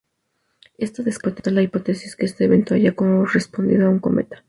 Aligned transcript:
Esto 0.79 1.03
descarta 1.03 1.51
la 1.51 1.61
hipótesis 1.61 2.15
que 2.15 2.25
este 2.25 2.45
evento 2.45 2.73
haya 2.73 2.95
correspondido 2.95 3.85
a 3.85 3.91
un 3.91 3.99
cometa. 3.99 4.39